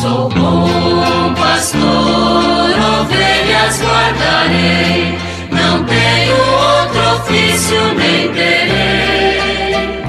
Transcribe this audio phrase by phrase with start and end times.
[0.00, 1.82] Sou bom pastor,
[3.02, 5.18] ovelhas guardarei,
[5.52, 10.00] não tenho outro ofício nem terei.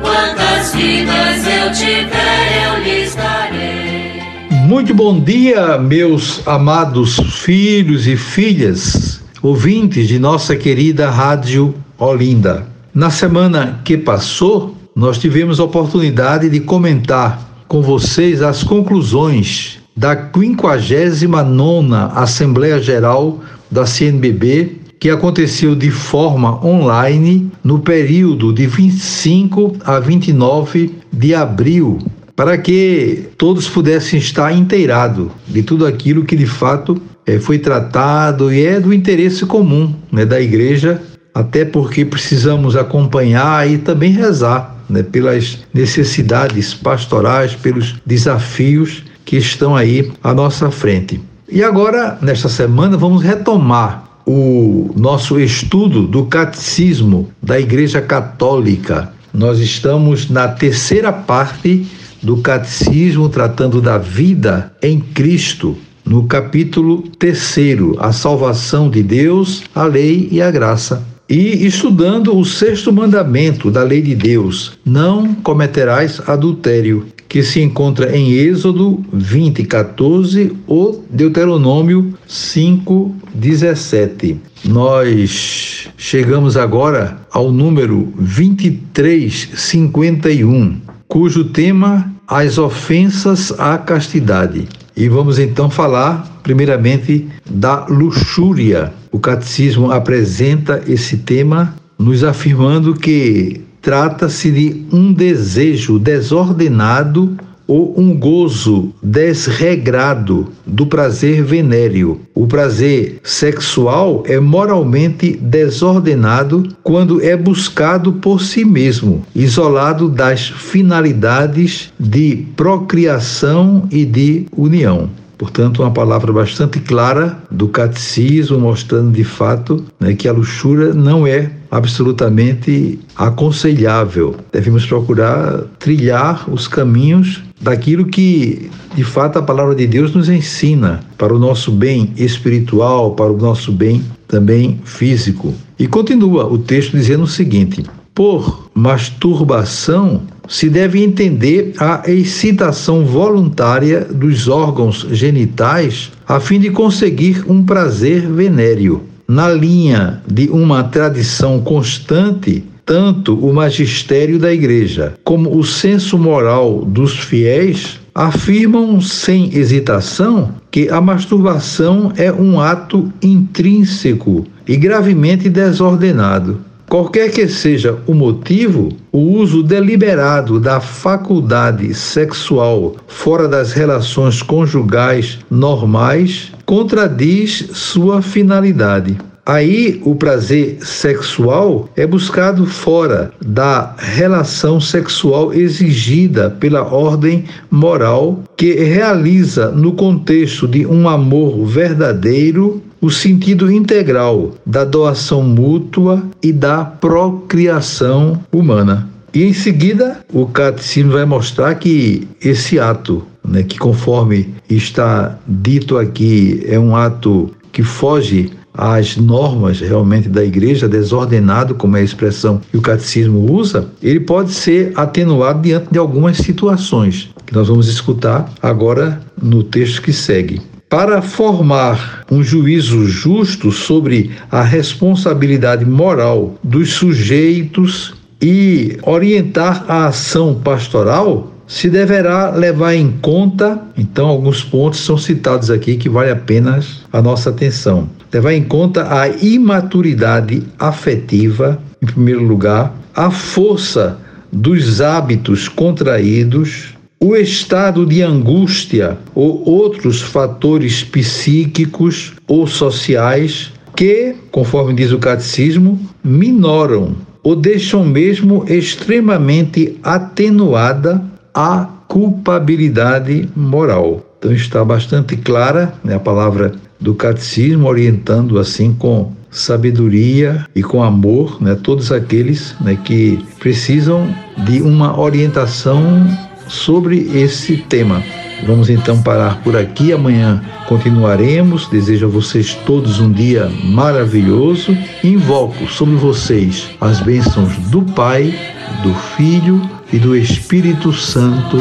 [0.00, 4.22] Quantas vidas eu tiver, eu lhes darei.
[4.66, 12.66] Muito bom dia, meus amados filhos e filhas, ouvintes de nossa querida Rádio Olinda.
[12.94, 20.16] Na semana que passou, nós tivemos a oportunidade de comentar com vocês as conclusões da
[20.16, 23.40] 59 Assembleia Geral
[23.70, 31.98] da CNBB, que aconteceu de forma online no período de 25 a 29 de abril,
[32.34, 38.52] para que todos pudessem estar inteirados de tudo aquilo que de fato é, foi tratado
[38.52, 41.02] e é do interesse comum né, da igreja,
[41.38, 49.76] até porque precisamos acompanhar e também rezar né, pelas necessidades pastorais, pelos desafios que estão
[49.76, 51.20] aí à nossa frente.
[51.48, 59.12] E agora, nesta semana, vamos retomar o nosso estudo do catecismo da Igreja Católica.
[59.32, 61.86] Nós estamos na terceira parte
[62.20, 69.84] do catecismo tratando da vida em Cristo, no capítulo terceiro, a salvação de Deus, a
[69.84, 76.20] lei e a graça e estudando o sexto mandamento da lei de Deus: não cometerás
[76.26, 84.40] adultério, que se encontra em Êxodo 20, 14 ou Deuteronômio 5, 17.
[84.64, 94.66] Nós chegamos agora ao número 2351, cujo tema as ofensas à castidade.
[95.00, 98.92] E vamos então falar, primeiramente, da luxúria.
[99.12, 107.36] O catecismo apresenta esse tema nos afirmando que trata-se de um desejo desordenado
[107.68, 112.20] ou um gozo desregrado do prazer venéreo.
[112.34, 121.92] O prazer sexual é moralmente desordenado quando é buscado por si mesmo, isolado das finalidades
[122.00, 125.10] de procriação e de união.
[125.38, 131.24] Portanto, uma palavra bastante clara do catecismo, mostrando de fato né, que a luxúria não
[131.24, 134.34] é absolutamente aconselhável.
[134.52, 141.00] Devemos procurar trilhar os caminhos daquilo que, de fato, a palavra de Deus nos ensina
[141.16, 145.54] para o nosso bem espiritual, para o nosso bem também físico.
[145.78, 154.00] E continua o texto dizendo o seguinte: por masturbação se deve entender a excitação voluntária
[154.00, 159.02] dos órgãos genitais a fim de conseguir um prazer venéreo.
[159.28, 166.86] Na linha de uma tradição constante, tanto o magistério da Igreja como o senso moral
[166.86, 176.60] dos fiéis afirmam sem hesitação que a masturbação é um ato intrínseco e gravemente desordenado
[176.88, 185.38] Qualquer que seja o motivo, o uso deliberado da faculdade sexual fora das relações conjugais
[185.50, 189.18] normais contradiz sua finalidade.
[189.44, 198.74] Aí o prazer sexual é buscado fora da relação sexual exigida pela ordem moral que
[198.74, 206.84] realiza no contexto de um amor verdadeiro o sentido integral da doação mútua e da
[206.84, 209.08] procriação humana.
[209.32, 215.98] E em seguida, o catecismo vai mostrar que esse ato, né, que conforme está dito
[215.98, 222.04] aqui, é um ato que foge às normas realmente da igreja, desordenado, como é a
[222.04, 227.68] expressão que o catecismo usa, ele pode ser atenuado diante de algumas situações que nós
[227.68, 235.84] vamos escutar agora no texto que segue para formar um juízo justo sobre a responsabilidade
[235.84, 244.64] moral dos sujeitos e orientar a ação pastoral, se deverá levar em conta, então alguns
[244.64, 248.08] pontos são citados aqui que vale apenas a nossa atenção.
[248.32, 254.18] Levar em conta a imaturidade afetiva, em primeiro lugar, a força
[254.50, 264.94] dos hábitos contraídos, o estado de angústia ou outros fatores psíquicos ou sociais que, conforme
[264.94, 271.22] diz o catecismo, minoram ou deixam mesmo extremamente atenuada
[271.52, 274.24] a culpabilidade moral.
[274.38, 281.02] Então está bastante clara né, a palavra do catecismo, orientando assim com sabedoria e com
[281.02, 284.32] amor né, todos aqueles né, que precisam
[284.66, 286.26] de uma orientação
[286.68, 288.22] sobre esse tema.
[288.66, 290.12] Vamos então parar por aqui.
[290.12, 291.88] Amanhã continuaremos.
[291.88, 294.96] Desejo a vocês todos um dia maravilhoso.
[295.22, 298.54] Invoco sobre vocês as bênçãos do Pai,
[299.02, 299.80] do Filho
[300.12, 301.76] e do Espírito Santo.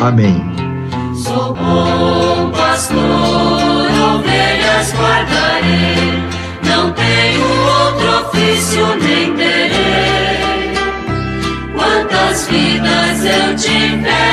[0.00, 0.42] Amém.
[1.14, 2.98] Sou bom pastor,
[4.16, 6.22] ovelhas guardarei,
[6.64, 9.61] não tenho outro ofício nem terei.
[13.52, 14.31] Eu tiver